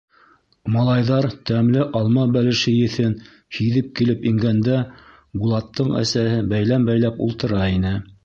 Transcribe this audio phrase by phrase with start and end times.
[0.75, 3.13] Малайҙар тәмле алма бәлеше еҫен
[3.59, 4.79] һиҙеп килеп ингәндә,
[5.43, 7.97] Булаттың әсәһе бәйләм бәйләп ултыра ине.